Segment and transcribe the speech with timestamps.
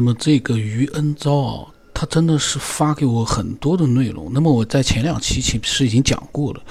[0.00, 4.30] 那么这个余恩昭啊，他真的是发给我很多的内容。
[4.32, 6.62] 那么我在前两期其实已经讲过了，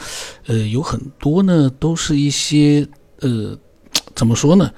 [0.48, 2.88] 呃，有很多呢都是一些
[3.20, 3.56] 呃，
[4.16, 4.74] 怎么说呢，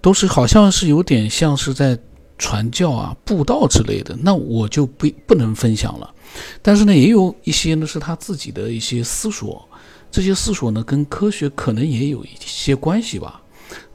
[0.00, 1.98] 都是好像是有点像是在
[2.38, 6.14] 传教啊、布道之类的，那我就不不能分享了。
[6.62, 9.68] 但是呢，也有一些呢是他自己的一些思索，
[10.10, 13.42] 这些思索呢跟科学可能也有一些关系吧。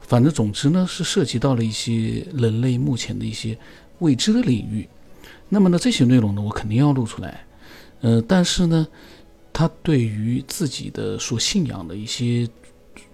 [0.06, 3.58] 反正总之呢，是涉及到了一些人类目前的一些
[3.98, 4.88] 未知的领域。
[5.48, 7.44] 那么呢，这些内容呢，我肯定要录出来。
[8.00, 8.86] 呃，但是呢，
[9.52, 12.48] 他对于自己的所信仰的一些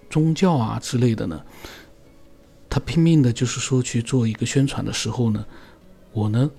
[0.09, 1.41] 宗教啊之类的呢，
[2.69, 5.45] 他拼命的就是说去做一个宣传的时候呢，
[6.11, 6.49] 我呢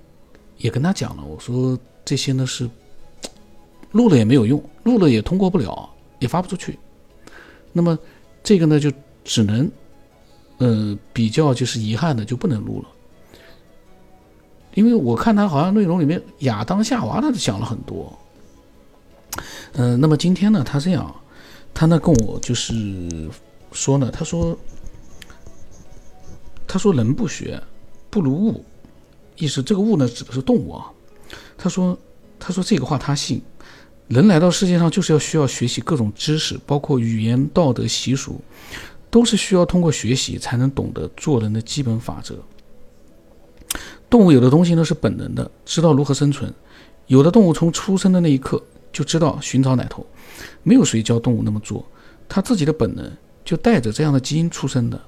[0.57, 2.69] 也跟他讲了，我说这些呢是
[3.91, 5.89] 录了也没有用，录了也通过不了，
[6.19, 6.77] 也发不出去。
[7.71, 7.97] 那么
[8.43, 8.91] 这个呢，就
[9.23, 9.69] 只能。
[10.59, 12.87] 呃，比较就是遗憾的就不能录了，
[14.77, 18.15] 因为我看他好像内容里面亚当夏娃他讲了很多。
[19.73, 21.15] 嗯，那么今天呢，他这样，
[21.73, 23.27] 他呢跟我就是
[23.71, 24.55] 说呢，他说，
[26.67, 27.59] 他说人不学
[28.11, 28.63] 不如物，
[29.37, 30.85] 意思这个物呢指的是动物啊。
[31.57, 31.97] 他说，
[32.37, 33.41] 他说这个话他信，
[34.07, 38.39] 人来到世界上就是要需要学习各种知识，包括语言、道德、习俗。
[39.09, 42.37] 都是需要通过学习才能懂得做人的基本法则。
[44.09, 46.49] 动物有的东西呢是本能的，知道如何生存；
[47.07, 50.05] 有的动物从出生的那一刻就知道寻找奶头，
[50.63, 51.85] 没有谁教动物那么做，
[52.29, 53.11] 它自己的本能
[53.43, 54.99] 就带着这样的基因出生的。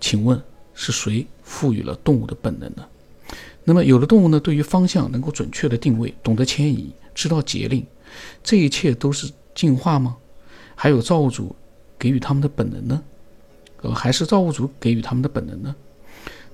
[0.00, 0.40] 请问
[0.74, 2.84] 是谁赋予了动物的本能呢？
[3.64, 7.84] 那么有的动物呢，对于方向能够准确的定位，懂得迁移，知道节令，
[8.44, 10.16] 这一切都是进化吗？
[10.74, 11.56] 还有造物主
[11.98, 13.02] 给予他们的本能呢？
[13.82, 15.74] 呃，还是造物主给予他们的本能呢？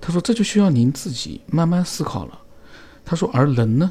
[0.03, 2.39] 他说这就需要您自己慢慢思考了。
[3.05, 3.91] 他说，而人呢，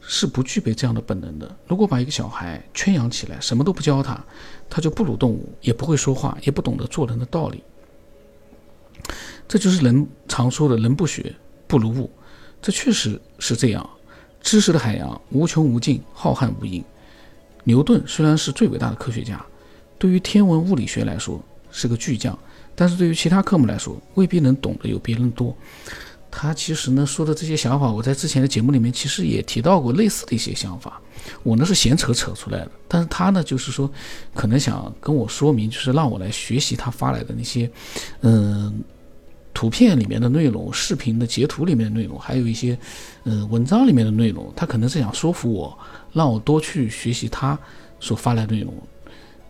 [0.00, 1.56] 是不具备这样的本能的。
[1.68, 4.22] 如果把一个小孩圈养起来，什么都不教他，
[4.68, 7.62] 他就不如动物，也不会说话，也不懂得做人的道理。
[9.46, 11.32] 这就是人常说的“人不学
[11.68, 12.10] 不如物”，
[12.60, 13.88] 这确实是这样。
[14.40, 16.82] 知识的海洋无穷无尽，浩瀚无垠。
[17.62, 19.44] 牛顿虽然是最伟大的科学家，
[19.98, 22.36] 对于天文物理学来说是个巨匠。
[22.76, 25.52] 但是对于其他科目来说，未必能懂得有别人多。
[26.30, 31.00] 他其实呢说的这些想法，我在之前的节目里面其实也提到过类似的一些想法。
[31.42, 33.90] 我呢是闲扯扯出来的，但是他呢就是说，
[34.34, 37.70] 可能想跟我说明，就是让我来学习他发来的那些，
[38.20, 38.80] 嗯，
[39.54, 42.78] 图片里面的内容、视频的截图里面的内容，还有一些，
[43.24, 44.52] 嗯，文章里面的内容。
[44.54, 45.76] 他可能是想说服我，
[46.12, 47.58] 让我多去学习他
[47.98, 48.74] 所发来内容。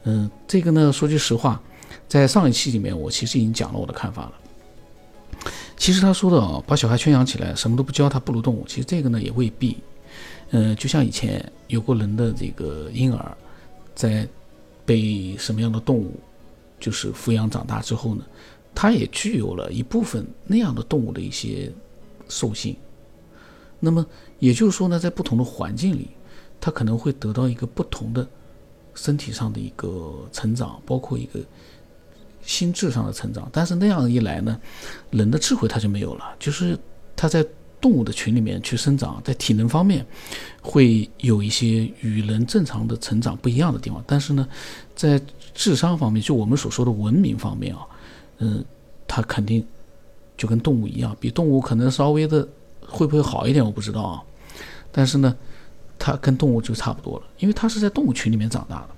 [0.05, 1.61] 嗯，这个呢说句实话。
[2.09, 4.33] 在上一期里面，我其实已经讲了我的看法了。
[5.77, 8.65] 其实他说的啊，把小孩圈养起来，什么都不教他，不如动物。
[8.67, 9.77] 其实这个呢也未必。
[10.51, 13.37] 嗯，就像以前有过人的这个婴儿，
[13.95, 14.27] 在
[14.85, 16.13] 被什么样的动物
[16.79, 18.25] 就是抚养长大之后呢，
[18.75, 21.71] 他也具有了一部分那样的动物的一些
[22.29, 22.77] 兽性。
[23.81, 24.05] 那么
[24.39, 26.09] 也就是说呢，在不同的环境里，
[26.61, 28.27] 他可能会得到一个不同的
[28.95, 31.41] 身体上的一个成长，包括一个。
[32.47, 34.59] 心智上的成长，但是那样一来呢，
[35.11, 36.25] 人的智慧它就没有了。
[36.39, 36.79] 就是
[37.15, 37.45] 他在
[37.81, 40.07] 动物的群里面去生长，在体能方面
[40.63, 44.49] 会有一些与人正常的成长不一样的地方，但是呢，
[44.95, 45.21] 在
[45.53, 47.83] 智商方面，就我们所说的文明方面啊，
[48.39, 48.65] 嗯，
[49.07, 49.67] 他肯定
[50.37, 52.49] 就跟动物一样，比动物可能稍微的
[52.81, 54.23] 会不会好一点，我不知道啊。
[54.93, 55.37] 但是呢，
[55.99, 58.89] 它跟动物就差不多了，因为它是在动物群里面长大的。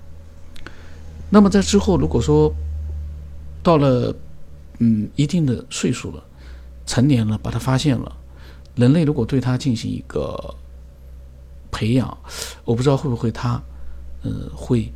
[1.30, 2.54] 那么在之后，如果说
[3.62, 4.14] 到了，
[4.78, 6.22] 嗯，一定的岁数了，
[6.86, 8.16] 成年了，把它发现了。
[8.76, 10.54] 人类如果对它进行一个
[11.70, 12.18] 培养，
[12.64, 13.60] 我不知道会不会它，
[14.22, 14.92] 呃，会，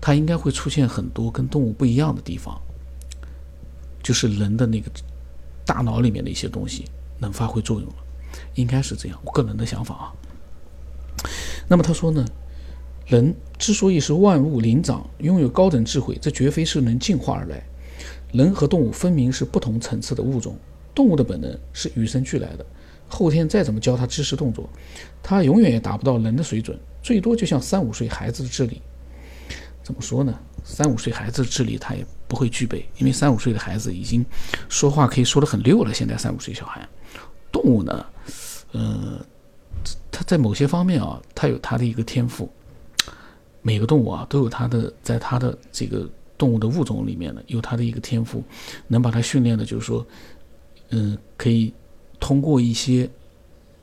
[0.00, 2.58] 它应该会出现很多跟动物不一样的地方，
[4.02, 4.90] 就是人的那个
[5.66, 6.84] 大脑里面的一些东西
[7.18, 7.96] 能发挥作用了，
[8.54, 10.12] 应该是这样，我个人的想法啊。
[11.68, 12.24] 那么他说呢？
[13.08, 17.62] 人之所以是万物灵长，拥有高等智慧，这绝非是能进化而来。
[18.32, 20.54] 人和动物分明是不同层次的物种。
[20.94, 22.66] 动物的本能是与生俱来的，
[23.08, 24.68] 后天再怎么教它知识动作，
[25.22, 28.82] 它永远也达不到人的水准，最多就像三五岁孩子的智力。
[29.82, 30.38] 怎么说呢？
[30.62, 34.22] 三五岁孩子的智力他也不会具备，因为三五岁的孩子已经
[34.68, 35.94] 说话可以说得很溜了。
[35.94, 36.86] 现在三五岁小孩，
[37.50, 38.06] 动物呢，
[38.72, 39.24] 呃，
[40.10, 42.52] 它在某些方面啊，它有它的一个天赋。
[43.62, 48.42] 每个动物啊，都有它的，在它的这个动物的物种里面呢，有它的一个天赋，
[48.86, 50.06] 能把它训练的，就是说，
[50.90, 51.72] 嗯，可以
[52.20, 53.10] 通过一些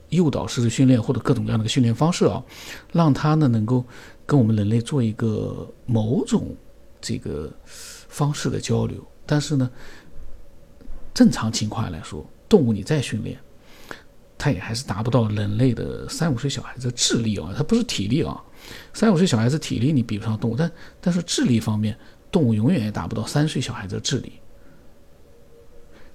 [0.10, 2.42] 诱导式的训练或者各种各样的训练方式啊，
[2.94, 3.84] 让它呢能够
[4.26, 6.56] 跟我们人类做一个某种
[7.02, 9.06] 这个方式的交流。
[9.26, 9.70] 但是呢，
[11.14, 13.38] 正常情况来说，动物你再训练，
[14.38, 18.42] 它也还是达不到人类的三五岁小孩子的智力啊，它不是体力啊。
[18.94, 20.72] 三五岁小孩子体力你比不上动物，但
[21.02, 21.98] 但是智力方面，
[22.32, 24.34] 动物永远也达不到三岁小孩子的智力。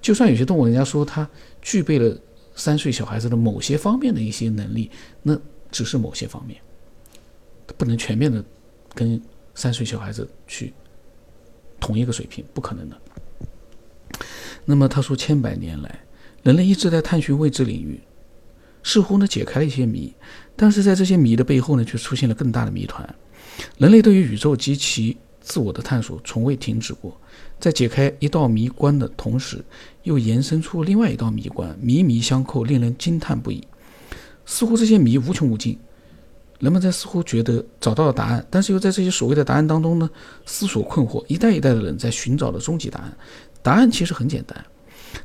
[0.00, 1.29] 就算有些动物，人家说它
[1.61, 2.19] 具备了
[2.55, 4.91] 三岁小孩子的某些方面的一些能力，
[5.23, 5.38] 那
[5.70, 6.61] 只是某些方面，
[7.76, 8.43] 不能全面的
[8.94, 9.20] 跟
[9.55, 10.73] 三岁小孩子去
[11.79, 12.97] 同一个水平，不可能的。
[14.64, 16.00] 那么他说，千百年来，
[16.43, 18.00] 人类一直在探寻未知领域，
[18.82, 20.14] 似乎呢解开了一些谜，
[20.60, 23.02] 但是在这些谜的背后呢，却出现了更大的谜团。
[23.78, 27.18] 人类对于宇宙及其自我的探索从未停止过，
[27.58, 29.64] 在解开一道谜关的同时，
[30.02, 33.66] 又延伸出另外一道谜关，谜谜相扣，令人惊叹不已。
[34.44, 35.78] 似乎这些谜无穷无尽，
[36.58, 40.10] 人们在似乎觉得找到了答案，但是又在这些所谓的答案当中呢，
[40.44, 41.24] 思索困惑。
[41.26, 43.16] 一代一代的人在寻找的终极答案。
[43.62, 44.62] 答案其实很简单，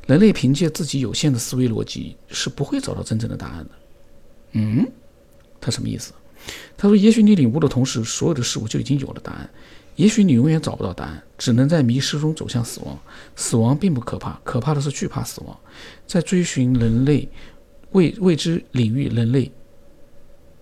[0.06, 3.70] 人类凭借自己有限的思维逻辑是不会找到真正的答案的。
[4.52, 4.86] 嗯，
[5.60, 6.12] 他什么意思？
[6.76, 9.48] 他说：“也许你领悟的同时，所有的事物就已经有了答案；
[9.96, 12.96] 也许你永远找不到答案，只能在迷失中走向死亡。
[13.34, 15.58] 死亡并不可怕，可怕的是惧怕死亡。
[16.06, 17.28] 在追寻人类
[17.90, 19.50] 未未知领域，人类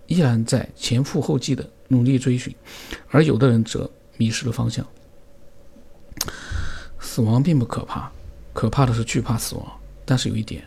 [0.07, 2.53] 依然在前赴后继的努力追寻，
[3.09, 3.87] 而有的人则
[4.17, 4.85] 迷失了方向。”
[6.99, 8.11] 死亡并不可怕，
[8.53, 9.71] 可怕的是惧怕死亡。
[10.03, 10.63] 但是有一点，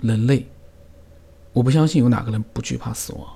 [0.00, 0.46] 人类，
[1.52, 3.28] 我不相信有哪个人不惧怕死亡。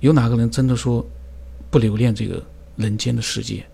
[0.00, 1.04] 有哪个人真的说
[1.70, 2.42] 不留恋这个
[2.76, 3.66] 人间的世界，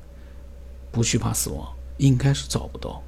[0.90, 1.68] 不惧怕死亡？
[1.98, 3.02] 应该是找不到。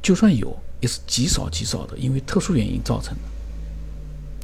[0.00, 3.20] 就算有，也是极少极少的，因为特殊原因造成的。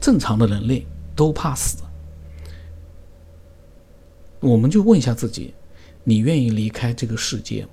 [0.00, 0.86] 正常的人类
[1.16, 1.82] 都怕死。
[4.40, 5.54] 我们就问一下自己。
[6.04, 7.70] 你愿意离开这个世界吗？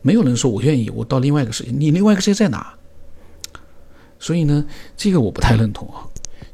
[0.00, 1.70] 没有人说我愿意，我到另外一个世界。
[1.70, 2.78] 你另外一个世界在哪？
[4.18, 4.64] 所以呢，
[4.96, 6.08] 这个我不太认同啊。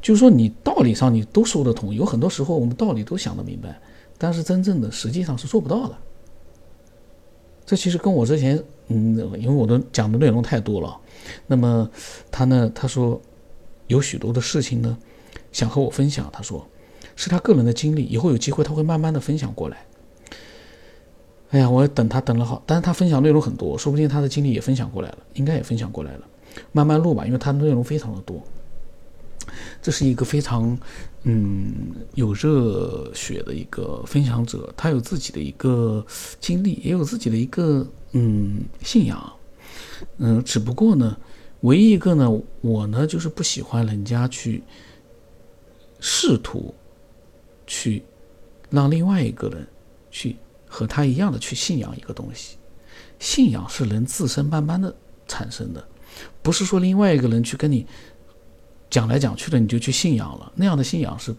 [0.05, 3.81] 就是说，你道理上你都说得通，有很多时候我们道理都想得明白，
[4.19, 5.97] 但是真正的实际上是做不到的。
[7.65, 10.95] 这其实跟我之前，嗯，因为我的讲的内容太多了，
[11.47, 11.89] 那么
[12.29, 13.19] 他呢，他说
[13.87, 14.95] 有许多的事情呢，
[15.51, 16.29] 想和我分享。
[16.31, 16.63] 他说
[17.15, 19.87] 是他个人的经历，以后有机会他会慢慢的分享过来。
[21.49, 26.27] 哎呀，我等他等了好，但是他分享内容很多，说不定他的经历也分享过来了，应该也分享过来了，
[26.73, 28.39] 慢慢录吧，因为他的内容非常的多。
[29.85, 30.75] 这是一个非常
[31.25, 36.03] 嗯有热血的一个分享者，他有自己的一个
[36.39, 39.31] 经历，也有自己的一个嗯信仰，
[40.17, 41.15] 嗯，只不过呢，
[41.61, 44.63] 唯一一个呢，我呢就是不喜欢人家去
[45.99, 46.73] 试图
[47.67, 48.01] 去
[48.71, 49.67] 让另外一个人
[50.09, 50.35] 去。
[50.67, 52.57] 和他一样的去信仰一个东西，
[53.17, 54.93] 信仰是人自身慢慢的
[55.25, 55.87] 产生的，
[56.41, 57.85] 不是说另外一个人去跟你
[58.95, 61.35] 讲来讲去的你就去信仰了，那样的信仰是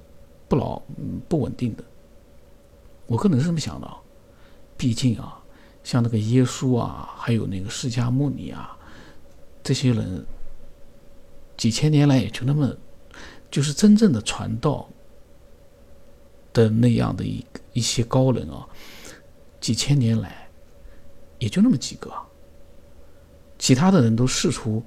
[0.47, 0.79] 不牢、
[1.26, 1.82] 不稳定的。
[3.06, 3.91] 我个人是这么想的，
[4.76, 5.43] 毕竟啊，
[5.82, 8.76] 像那个耶稣啊，还有那个释迦牟尼啊，
[9.64, 10.27] 这些人
[11.56, 12.77] 几千年来也就那么，
[13.51, 14.86] 就是真正的传道
[16.53, 18.69] 的那样的一一些高人啊。
[19.63, 20.46] 几千年来，
[21.39, 22.13] 也就那么几个，
[23.58, 24.82] 其他的人都试图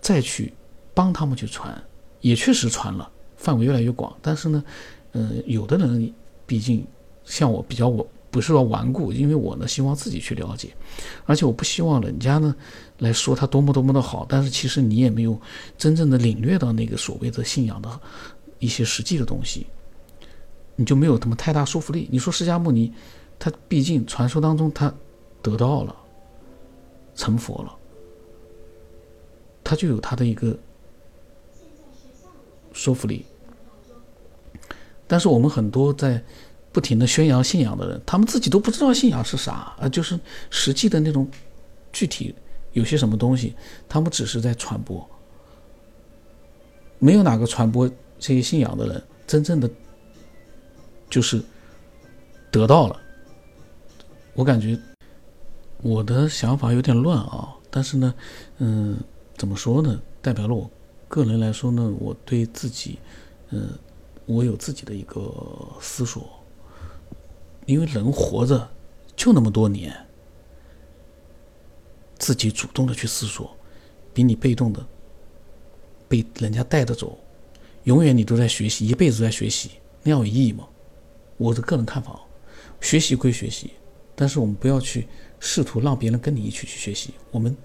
[0.00, 0.54] 再去
[0.94, 1.84] 帮他们去传，
[2.24, 3.04] 也确实传了，
[3.36, 4.10] 范围越来越广。
[4.22, 4.64] 但是呢，
[5.12, 6.10] 嗯，有的人
[6.46, 6.82] 毕竟
[7.24, 10.74] 像我比较我不是说顽固，因为我呢希望自己去了解，
[11.26, 12.56] 而且我不希望人家呢
[12.98, 15.38] 来说他多么多么的好，但是其实你也没有
[15.76, 18.00] 真正的领略到那个所谓的信仰的
[18.58, 19.66] 一些实际的东西，
[20.76, 22.08] 你就没有什么太大说服力。
[22.10, 22.92] 你说释迦牟尼。
[23.36, 24.94] 他毕竟传说当中，他
[25.42, 25.94] 得到了
[27.16, 27.76] 成佛了，
[29.64, 30.56] 他就有他的一个
[32.84, 33.24] 说服力。
[35.06, 36.22] 但是我们很多在
[36.70, 41.26] 不停的宣扬信仰的人，他们自己都不知道信仰是啥啊，就是实际的那种
[41.92, 42.34] 具体
[42.72, 43.54] 有些什么东西，
[43.88, 45.08] 他们只是在传播。
[46.98, 47.88] 没有哪个传播
[48.18, 49.70] 这些信仰的人真正的
[51.08, 51.42] 就是
[52.50, 53.00] 得到了。
[54.34, 54.78] 我感觉
[55.82, 58.14] 我的想法有点乱啊，但是呢，
[58.58, 58.98] 嗯，
[59.36, 60.00] 怎么说呢？
[60.20, 60.70] 代表了我
[61.14, 62.98] 个人来说呢，我对自己，
[63.50, 63.70] 嗯，
[64.26, 65.32] 我有自己的一个
[65.80, 66.28] 思索。
[67.66, 68.68] 因为人活着
[69.14, 69.94] 就那么多年，
[72.18, 73.56] 自己主动的去思索，
[74.12, 74.84] 比你被动的
[76.08, 77.16] 被人家带着走，
[77.84, 79.70] 永远你都在学习，一辈子都在学习，
[80.02, 80.66] 那样有意义吗？
[81.36, 82.20] 我的个人看法，
[82.80, 83.70] 学习归学习，
[84.16, 85.06] 但是我们不要去
[85.38, 87.56] 试图让别人跟你一起去学习，我们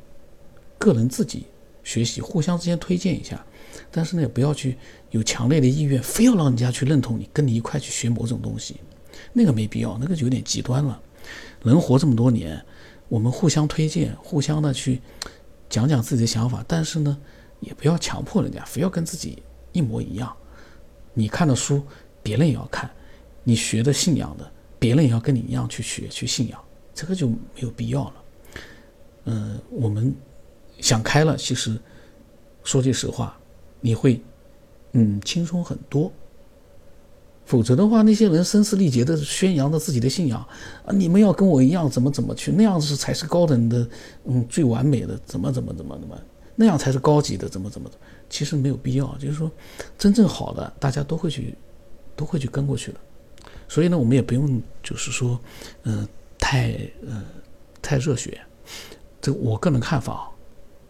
[0.78, 1.46] 个人自己
[1.90, 3.44] 学习，互相之间推荐一下，
[3.90, 4.78] 但是呢，也不要去
[5.10, 8.76] 有强烈的意愿，非要让人家去认同你，跟你一块去学某种东西，
[9.34, 11.02] 那个没必要，那个就有点极端了。
[11.64, 12.64] 人活这么多年，
[13.08, 15.02] 我们互相推荐，互相的去
[15.68, 17.18] 讲讲自己的想法，但是呢，
[17.60, 19.42] 也不要强迫人家非要跟自己
[19.72, 20.32] 一模一样。
[21.16, 21.84] 你看的书，
[22.22, 22.88] 别人也要看。
[23.44, 28.14] 你学的信仰的，别人也要跟你一样去学去信仰，这个就没有必要了。
[29.26, 30.14] 嗯，我们
[30.80, 31.80] 想开了，其实
[32.64, 33.38] 说句实话，
[33.82, 34.22] 你会
[34.94, 36.12] 嗯轻松很多。
[37.46, 40.40] 否则的话，那些人声嘶力竭的宣扬着自己的信仰
[40.86, 43.90] 啊，你们要跟我一样，怎么怎么去那样子才是高等的，
[44.26, 46.16] 嗯，最完美的，怎么怎么怎么怎么
[46.56, 47.90] 那样才是高级的，怎么怎么，
[48.30, 49.18] 其实没有必要。
[49.18, 49.50] 就是说，
[49.98, 51.56] 真正好的，大家都会去，
[52.16, 53.00] 都会去跟过去的。
[53.68, 55.40] 所以呢，我们也不用就是说，
[55.84, 56.08] 嗯，
[56.38, 57.24] 太呃
[57.82, 58.40] 太热血。
[59.20, 60.30] 这我个人看法啊，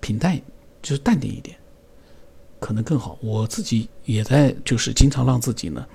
[0.10, 0.36] 平淡
[0.82, 1.56] 就是淡定一点，
[2.60, 3.16] 可能更好。
[3.22, 5.88] 我自己也在就是经常让自己呢，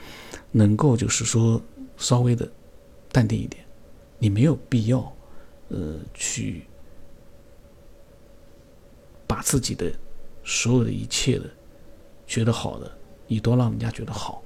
[0.52, 1.60] 能够就是说
[1.96, 2.48] 稍微的
[3.10, 3.64] 淡定一点。
[4.20, 5.12] 你没有必要
[5.66, 6.62] 呃去
[9.26, 9.92] 把自己的
[10.44, 11.50] 所有的一切的
[12.24, 14.40] 觉得好的，你都让人家觉得好。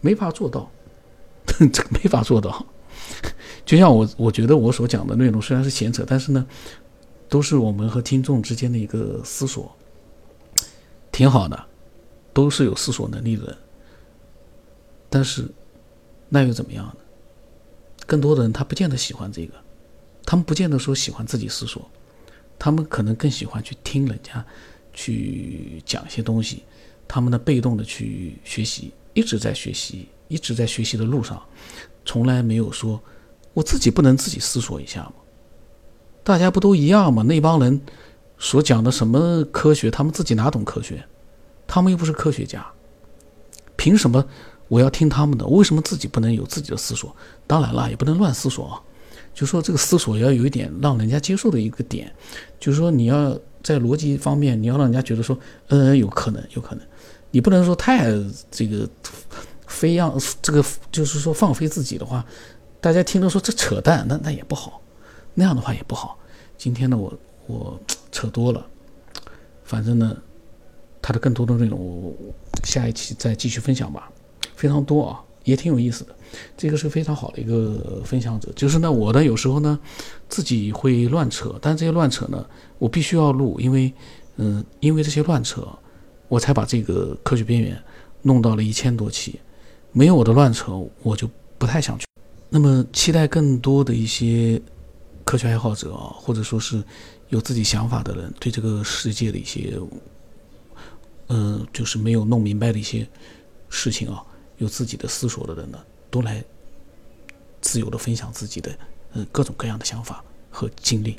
[0.00, 0.70] 没法做到，
[1.44, 2.64] 这个没法做到。
[3.66, 6.46] 就像我，我觉得我所讲的内容虽然是闲扯，但是呢，
[7.28, 9.74] 都是我们和听众之间的一个思索，
[11.10, 11.64] 挺好的，
[12.32, 13.56] 都是有思索能力的人。
[15.10, 15.48] 但是，
[16.28, 16.96] 那又怎么样呢？
[18.06, 19.54] 更多的人他不见得喜欢这个，
[20.26, 21.88] 他们不见得说喜欢自己思索，
[22.58, 24.44] 他们可能更喜欢去听人家
[24.92, 26.64] 去讲一些东西，
[27.08, 28.92] 他们呢被动的去学习。
[29.14, 31.40] 一直在学习，一直在学习的路上，
[32.04, 33.00] 从来没有说
[33.52, 35.14] 我自己不能自己思索一下吗？
[36.24, 37.22] 大家不都一样吗？
[37.22, 37.80] 那帮人
[38.38, 41.04] 所讲的什么科学，他们自己哪懂科学？
[41.66, 42.66] 他们又不是科学家，
[43.76, 44.24] 凭什么
[44.68, 45.46] 我要听他们的？
[45.46, 47.14] 为什么自己不能有自己的思索？
[47.46, 48.80] 当然了，也不能乱思索啊。
[49.34, 52.12] 就说这个思索要有一点让人家接受的一个点，
[52.58, 55.36] 就是说你要在逻辑方面，你要让人家觉得说，
[55.68, 56.86] 嗯，有可能，有可能。
[57.32, 58.08] 你不能说太
[58.50, 58.88] 这个
[59.66, 62.24] 飞扬，这个就是说放飞自己的话，
[62.80, 64.80] 大家听着说这扯淡，那那也不好，
[65.34, 66.18] 那样的话也不好。
[66.56, 67.12] 今天呢，我
[67.46, 68.66] 我扯多了，
[69.64, 70.16] 反正呢，
[71.02, 72.14] 他的更多的内容，我
[72.62, 74.10] 下一期再继续分享吧。
[74.54, 76.14] 非常多啊，也挺有意思的。
[76.56, 79.78] 这个是非常好的一个分享者，就是呢，我呢有时候呢
[80.28, 82.46] 自己会乱扯，但这些乱扯呢，
[82.78, 83.92] 我必须要录，因为
[84.36, 85.66] 嗯，因为这些乱扯。
[86.26, 87.80] 我才把这个科学边缘
[88.22, 89.38] 弄到了一千多期，
[89.92, 90.72] 没有我的乱扯，
[91.02, 92.06] 我就不太想去。
[92.48, 94.60] 那么，期待更多的一些
[95.34, 96.80] 科学爱好者啊，或者说是
[97.30, 99.76] 有自己想法的人，对这个世界的一些，
[101.26, 103.04] 嗯，就是没有弄明白的一些
[103.68, 104.24] 事情啊，
[104.58, 106.44] 有自己的思索的人呢，都来
[107.60, 108.78] 自由的分享自己的
[109.12, 111.16] 呃各种各样的想法和经历。